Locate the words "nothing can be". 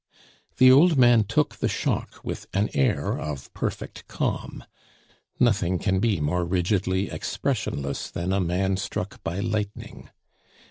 5.39-6.19